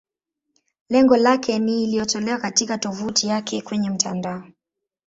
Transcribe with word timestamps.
Lengo 0.89 1.17
lake 1.17 1.59
ni 1.59 1.83
iliyotolewa 1.83 2.37
katika 2.39 2.77
tovuti 2.77 3.27
yake 3.27 3.61
kwenye 3.61 3.89
mtandao. 3.89 4.43